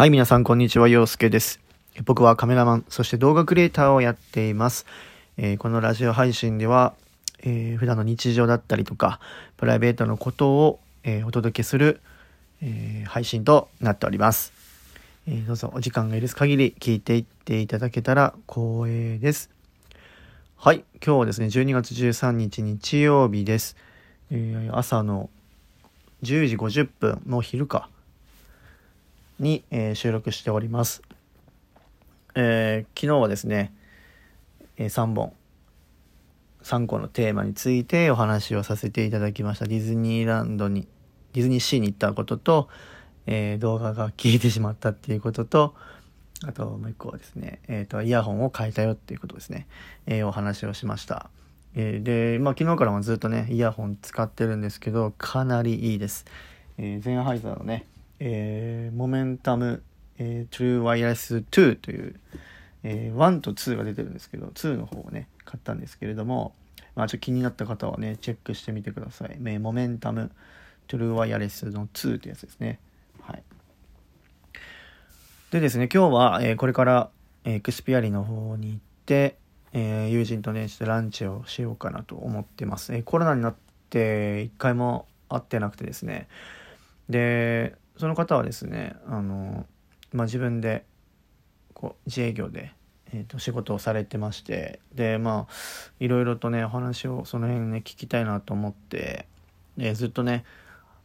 [0.00, 0.88] はい、皆さん、こんにちは。
[0.88, 1.60] 陽介です。
[2.06, 4.86] 僕はカメラマン、そして動画クリエイターをやっています。
[5.36, 6.94] えー、このラジオ配信では、
[7.42, 9.20] えー、普段の日常だったりとか、
[9.58, 12.00] プライベートのことを、えー、お届けする、
[12.62, 14.54] え配信となっております。
[15.28, 19.50] えどうぞお時間が許す限り聞いていっていただけたら光栄です。
[20.56, 23.76] はい、今日はですね、12月13日日曜日です。
[24.30, 25.28] え朝の
[26.22, 27.90] 10時50分、もう昼か。
[29.40, 31.02] に、えー、収録しております。
[32.34, 33.72] えー、昨日はですね、
[34.76, 35.32] えー、3本、
[36.62, 39.66] 3個のテーマについてお話をさせていただきました。
[39.66, 40.86] ディズニーランドに、
[41.32, 42.68] ディズニーシーに行ったことと、
[43.26, 45.74] えー、動画が消えてしまったっていうことと、
[46.46, 49.66] あともう一個はですね、えっ、ー、と、イヤホンを変えたよっていうことですね、
[50.06, 51.30] えー、お話をしました。
[51.74, 56.24] えー、で、まあ昨日からもずっとね、イヤホン使ってるんですけど、かなりいいです。
[56.78, 57.86] えー、ゼンハイザーのね、
[58.20, 59.82] えー、 Momentum、
[60.18, 62.20] えー、 True Wireless 2という、
[62.84, 66.54] えー、1と2が出てるんですけど、2の方をね、買ったんですけれども、
[66.94, 69.30] まあ、ちょっと気になった方はね、チェックしてみてください。
[69.32, 70.30] えー、 Momentum
[70.86, 72.78] True Wireless の2というやつですね。
[73.22, 73.42] はい。
[75.50, 77.10] でですね、今日は、えー、これから、
[77.44, 79.36] えー、エクスピアリの方に行って、
[79.72, 82.94] えー、友人とね、ちょっとランチをしようかなと思ってます。
[82.94, 83.54] えー、コロナになっ
[83.88, 86.28] て一回も会ってなくてですね。
[87.08, 89.66] で、その方はですねあの、
[90.12, 90.84] まあ、自分で
[91.74, 92.72] こう自営業で、
[93.12, 95.52] えー、と仕事をされてましてでまあ
[96.00, 99.26] いろいろとねお話をその辺ね聞きたいなと思って
[99.76, 100.44] でずっとね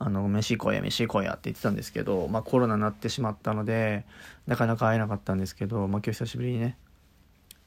[0.00, 4.04] あの飯行こうや飯行こうやって言ってたんですけど、まあ、コロナになってしまったので
[4.48, 6.76] なかなか会えなかったんですけど、まあ、今日久しぶりにね、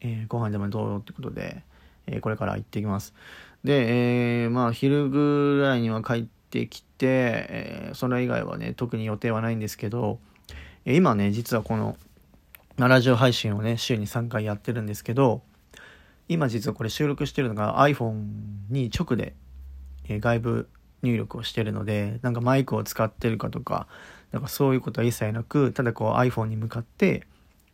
[0.00, 1.62] えー、ご飯でもどうよってことで、
[2.06, 3.14] えー、これから行ってきます。
[3.62, 10.18] で、えー、まあ昼ぐらいには帰ってってきて、えー、それ以外はね、特に予定はないんですけど、
[10.84, 11.96] え、今ね、実はこの、
[12.76, 15.42] ラジオ配信をね、週に3回やってるんですけど、
[16.28, 18.24] 今実はこれ収録してるのが iPhone
[18.70, 19.34] に直で、
[20.08, 20.68] え、外部
[21.02, 23.86] 入力をしてるので、なんかマイクを使ってるかとか、
[24.30, 27.26] なんかそういうことは一切なく、ただこう iPhone に向かって、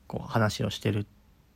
[0.06, 1.06] こう話をしてるっ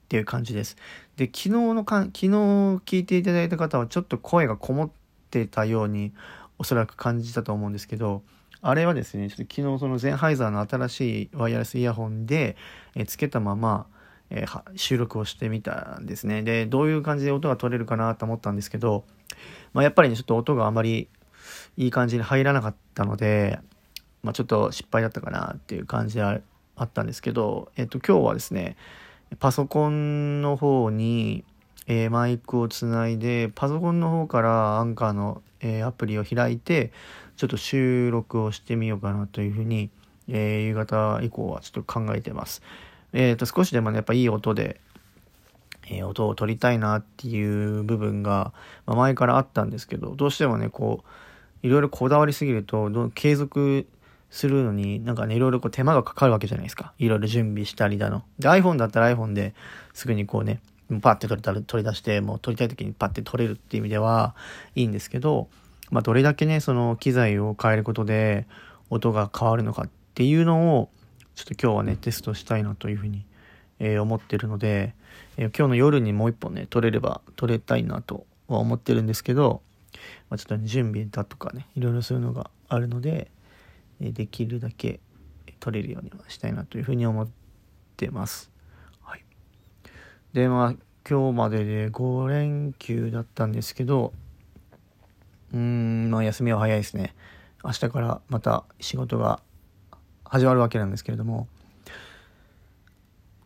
[0.08, 0.76] ていう感じです。
[1.16, 4.90] で、昨日のか、昨日聞いていただいた方はちょっと声がこもっ
[5.30, 6.12] てたように
[6.62, 8.22] おそらく感じたと思うんですけど、
[8.60, 12.56] あれはですね、ちょっと昨日そのゼンハイザーの新しいワイヤレスイヤホンで、
[12.94, 13.88] えつけたまま、
[14.30, 16.44] えー、収録をしてみたんですね。
[16.44, 19.02] で、どういう感じで音が取れるかなと思ったんですけど、
[19.72, 21.08] まあ、やっぱりね、ちょっと音があまり
[21.76, 23.58] いい感じに入らなかったので、
[24.22, 26.40] まあ、ちょっと失敗だったかなっていう感じであ
[26.80, 28.76] ったんですけど、えっと、今日はですね、
[29.40, 31.44] パソコンの方に、
[31.86, 36.92] えー、マイクをつないで、パソコンの方からアンカーのえー、アプリを開いて
[37.36, 39.90] ちょっと収録をしてみようかなというふうに、
[40.28, 42.62] えー、夕方以降はちょっと考えてます。
[43.12, 44.80] えっ、ー、と少しでもねやっぱいい音で、
[45.90, 48.52] え音を取りたいなっていう部分が、
[48.86, 51.02] まあ、前からあったんですけどどうしてもねこ
[51.62, 53.88] ういろいろこだわりすぎるとど継続
[54.30, 59.54] するのになんかねいろいろこう手間がかかるわけじゃないですかいろいろ準備したりだので iPhone だったら iPhone で
[59.92, 60.60] すぐにこうね
[61.00, 64.34] パッて取れたら取り出して、もう撮りたい時にパッて撮れるっていう意味では
[64.74, 65.48] いいんですけど、
[65.90, 68.46] まあ、どれだけね、その機材を変えることで
[68.90, 70.90] 音が変わるのかっていうのを、
[71.34, 73.24] ちょっと今日はね、テストしたいなというふうに、
[73.78, 74.94] えー、思ってるので、
[75.36, 79.62] えー、今日の夜にもう一本ね、撮れれば撮れたいなとは思ってるんですけど、
[80.30, 83.30] まあ、ちょっと、ね、準備だとかね、いろいろそういうのがあるので、
[84.00, 85.00] えー、できるだけ
[85.60, 87.28] 撮れるようにはしたいなというふうに思っ
[87.96, 88.51] てます。
[90.32, 90.74] で、まあ、
[91.08, 94.12] 今日までで5連休だったんですけど、
[95.52, 97.14] うん、まあ、休みは早いですね。
[97.62, 99.40] 明日からまた仕事が
[100.24, 101.48] 始まるわけなんですけれども、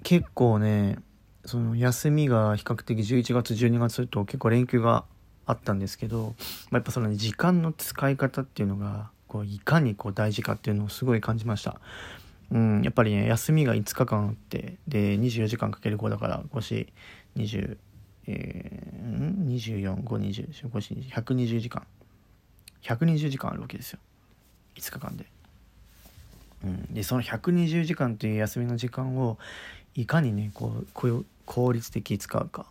[0.05, 0.99] 結構ね、
[1.45, 5.05] その休みが比較的11月、12月と結構連休が
[5.45, 6.35] あったんですけど、
[6.71, 11.81] まあ、やっぱその、ね、時間の使い方っていうのが、こういかにこう大事かっていうのをすごい感じました。
[12.51, 16.93] うん、やっぱりね、休みが5日間あって、で、24時間かける5だから、5、
[17.37, 17.77] 20、
[18.29, 21.87] えー、24、5、20、5、20、120時間。
[22.83, 23.99] 120時間あるわけですよ。
[24.77, 25.27] 5日間で。
[26.65, 29.39] うん、で、その120時間という休みの時間を、
[29.95, 32.67] いかにね、こう、こう効率的に使うか。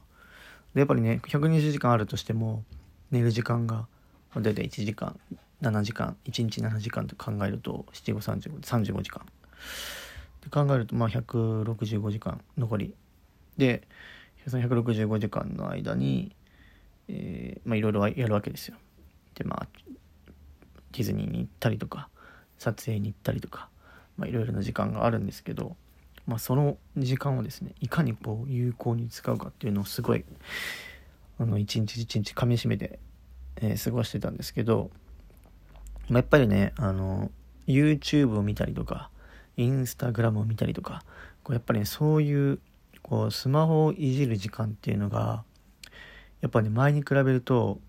[0.74, 2.64] で、やっぱりね、120時間あるとしても、
[3.12, 3.88] 寝る時間が、
[4.36, 5.20] だいたい1時間、
[5.62, 9.26] 7時間、1日7時間と考えると、7、5、35、35時間。
[10.44, 12.94] で考えるとまあ165時間残り
[13.58, 13.88] で
[14.48, 16.36] その165時間の間に、
[17.08, 18.78] え、まあいろいろやるわけですよ。
[19.34, 19.68] でまあ
[20.92, 22.10] ディズニーに行ったりとか
[22.58, 23.70] 撮影に行ったりとか、
[24.24, 25.76] いろいろな時間があるんですけど、
[26.26, 30.24] まあ、その時間をですねいかにこう有効に使うかっていうのをすごい
[31.40, 33.00] あの一日一日かみしめて、
[33.58, 34.90] えー、過ごしてたんですけど、
[36.08, 37.30] まあ、やっぱりねあの
[37.68, 39.10] YouTube を見たりとか
[39.58, 41.04] インスタグラムを見たりとか
[41.44, 42.60] こうやっぱり、ね、そういう
[43.02, 45.44] こうスマホをいじる時間っていうのが
[46.42, 47.80] やっぱね前に比べると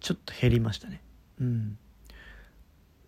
[0.00, 1.02] ちょっと減りましたね。
[1.40, 1.78] うん。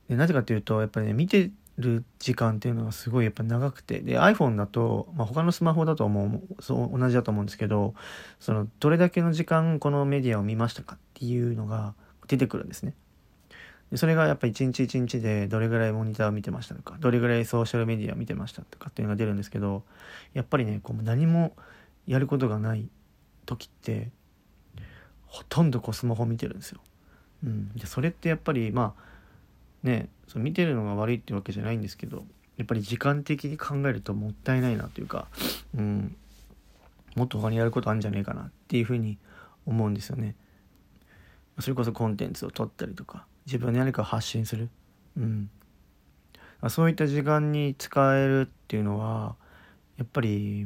[0.09, 4.01] でなぜかっていうとやっぱりね見てる時間っていうのがすごいやっぱ長くて。
[4.01, 7.95] で iPhone だと、まあ、他のスマホだと思うそう同じだと思うんですけど
[8.39, 11.95] そのどれだけの時間このメディアを見ましたかっていうのが
[12.29, 12.95] 出てくるんですね。
[13.97, 19.83] それがやっぱ一日一日でどれぐらいモニターを見てましたとかどれぐらいソーシャルメディアを見てましたとかっていうのが出るんですけど
[20.33, 21.55] やっぱりねこう何も
[22.07, 22.89] やることがない
[23.45, 24.11] 時って
[25.27, 26.81] ほとんどこうスマホ見てるんですよ。
[27.45, 29.03] うん、でそれってやっぱりまあ
[29.87, 32.25] ねそ見てるのが悪いってわけじゃないんですけど
[32.57, 35.27] やっぱり時間的に考えるともったいないなというか、
[35.77, 36.17] うん、
[37.17, 39.19] もっと他にやることあるんじゃねえかなっていうふうに
[39.67, 40.37] 思うんですよね。
[41.61, 44.69] それこそコンテンツを撮ったりとか自分で何か発信する、
[45.17, 45.51] うん、
[46.69, 49.35] そういった時間に使えるっていうのは
[49.99, 50.65] やっぱり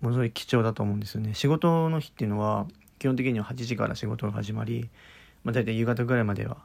[0.00, 1.34] ものすごい貴重だと思うんですよね。
[1.34, 2.66] 仕事の日っていうのは
[2.98, 4.88] 基本的には8時から仕事が始まり、
[5.44, 6.58] まあ、大体夕方ぐらいまでは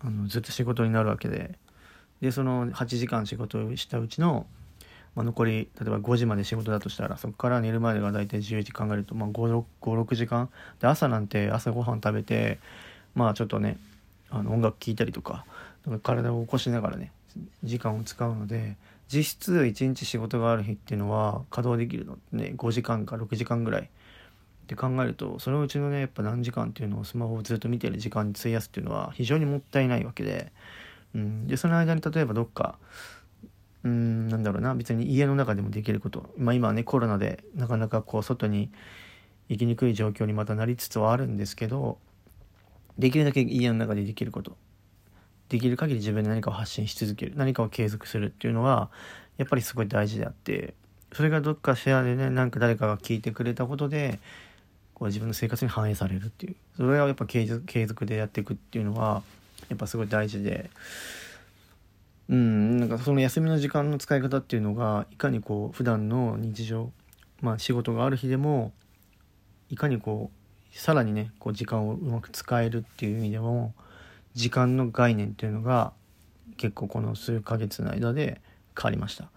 [0.00, 1.58] あのずっと仕事になるわけで。
[2.20, 4.46] でその8時間仕事をしたうちの、
[5.14, 10.50] まあ、残り例えば5時まで仕事だとしたらそこから寝るまでが大体10時考えると、まあ、56時間。
[10.80, 12.58] で朝なんて朝ごはん食べて
[13.14, 13.78] まあちょっとね
[14.30, 15.44] あの音楽聴いたりとか
[16.02, 17.12] 体を起こしながらね
[17.62, 18.76] 時間を使うので
[19.12, 23.82] 実質1日仕事がある日っていうのは稼働できるのね5時間か6時間ぐらい。
[23.82, 23.86] っ
[24.70, 30.52] て考えるとそのうちのねやっぱ何時間っていうのをスマホをずっと見てる時間に費やすっていうのは非常にもったいないわけで,、
[31.12, 32.78] うん、でその間に例えばどっか
[33.82, 38.70] うんなんだろうな別に家の中でもできること、まあ、今はねコロナでなかなかこう外に
[39.48, 41.98] 行きにくい状況にまたなりつつはあるんですけど
[43.00, 44.56] できるだけ家の中でできること。
[45.48, 47.32] できる限り自分で何かを発信し続ける。
[47.34, 48.90] 何かを継続するっていうのは
[49.38, 50.74] やっぱりすごい大事であって
[51.12, 54.20] それがどっかシェアでねなんか誰かが聞いてくれたことで
[54.94, 56.56] こう自分の生活に反映されるっていう。
[56.76, 59.22] それはやっぱ継続継続でやっていくっていうのは
[59.70, 60.70] やっぱすごい大事で。
[62.28, 66.92] うんなんかその休みの時間の使い方っていうのがいかにこう普段の日常
[67.40, 68.72] まあ仕事がある日でも
[69.68, 70.39] いかにこう
[70.72, 73.74] さらにねこう時間をうまく使えるっていう意味でも
[74.34, 75.92] 時間の概念っていうのが
[76.56, 78.40] 結構この数ヶ月の間で
[78.76, 79.30] 変わりました。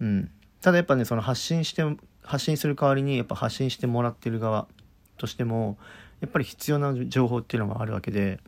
[0.00, 0.30] うん、
[0.60, 1.82] ただやっぱねその発信して
[2.22, 4.66] 発信する代わりにやっぱ発信してもらってる側
[5.16, 5.76] としても
[6.20, 8.40] やっぱり必要な情報っていうのがあるわけで、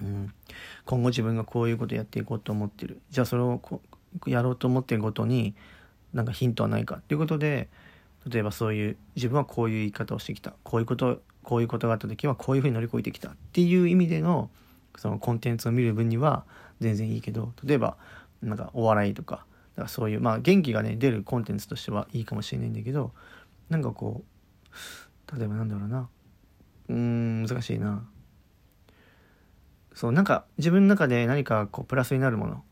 [0.00, 0.32] うん、
[0.84, 3.00] 今後自分がこういうことやっていこうと思ってる。
[3.10, 3.60] じゃあそれを
[4.26, 5.54] やろうと思ってることに
[6.12, 7.68] なんかヒントはないかっていうことで
[8.28, 10.54] 例えばそういう自分はこういう言い方をしてきた。
[10.62, 14.50] こういうことこういうことがあった時はこういうふうに乗り越えてきたっていう意味での
[14.96, 16.44] そのコンテンツを見る分には
[16.80, 17.96] 全然いいけど例えば
[18.42, 19.40] なんかお笑いとかだ
[19.76, 23.12] からそういうまあ元気がね出るコンテンツとしてはいいかもしれないんだけど
[23.68, 26.08] なんかこう例えばなんだろうな。
[26.88, 28.04] うん難しいな。
[29.94, 32.64] そうなんか自分の中で何かこうプラスになるもの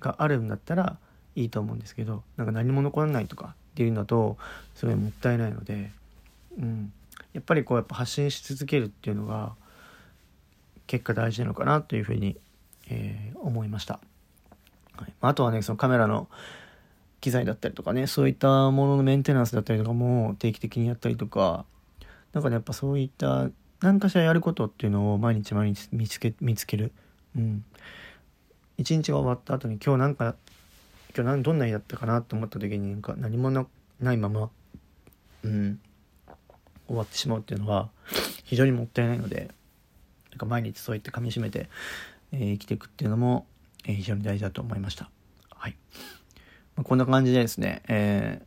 [0.00, 0.98] があるんだったら
[1.36, 4.36] いいと思うんですけどなんか何も残らないとかっていうのだと
[4.74, 5.90] すごいもったいないので、
[6.58, 6.92] うん、
[7.32, 9.54] やっぱりこうやっぱ発信し続けるっていうのが
[10.86, 12.36] 結果大事なのかなというふうに、
[12.88, 14.00] えー、思いました、
[14.96, 16.28] はい、あとはねそのカメラの
[17.20, 21.64] 機材だったりとかねそういったもののメンテナンスだったりとかも定期的にやったりとか
[22.32, 26.92] なんかねやっぱそういった何かしらやることっていうのを毎日毎日見つけ見つける。
[27.36, 27.64] うん。
[28.76, 30.34] 一日が終わった後に今日なんか
[31.16, 34.50] 今日どんな日だったかなと思った時になんか何もないまま。
[35.44, 35.80] うん。
[36.90, 37.88] 終わってしまうっていうのは
[38.44, 39.50] 非常にもったいないので
[40.30, 41.68] なんか毎日そういって噛みしめて、
[42.32, 43.46] えー、生きていくっていうのも、
[43.84, 45.08] えー、非常に大事だと思いました。
[45.50, 45.76] はい。
[46.76, 48.42] まあ、こんな感じでですね、え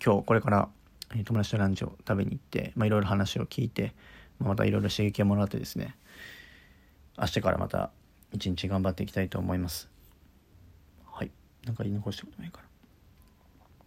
[0.00, 0.68] ー、今日これから
[1.24, 3.94] 友達とランチを食べに行って、まあ、いろいろ話を聞いて、
[4.38, 5.96] まあ、またいろいろ刺激をもらってですね
[7.18, 7.90] 明日からまた
[8.32, 9.88] 一日頑張っていきたいと思います
[11.10, 11.30] はい
[11.64, 12.69] なんか言い残したことないかな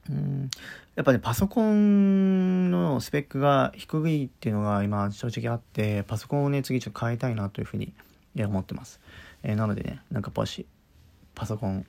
[0.10, 0.50] うん
[0.95, 7.93] やっぱねパソコンのスペックが低いっていうのが今正直あってパソコンをね次ちょっと変えたいなというふうに
[8.38, 9.00] 思ってます、
[9.43, 10.65] えー、なのでねなんかもし
[11.36, 11.86] パソコン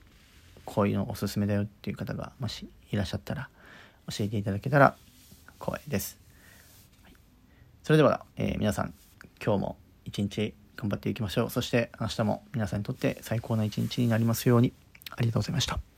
[0.63, 3.49] こういうのおすすめだよっていう方がもしいらっしゃったら
[4.09, 4.95] 教えていただけたら
[5.59, 6.17] 光栄です。
[7.83, 8.93] それでは、えー、皆さん
[9.43, 11.49] 今日も一日頑張っていきましょう。
[11.49, 14.73] そして明日も皆さんにとって最高な一日になりますように。
[15.11, 15.94] ありがとうございました。